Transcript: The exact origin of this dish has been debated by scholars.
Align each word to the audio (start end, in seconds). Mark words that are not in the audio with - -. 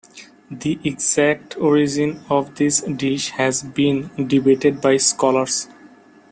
The 0.49 0.79
exact 0.83 1.55
origin 1.59 2.23
of 2.27 2.55
this 2.55 2.81
dish 2.81 3.29
has 3.37 3.61
been 3.61 4.09
debated 4.27 4.81
by 4.81 4.97
scholars. 4.97 5.67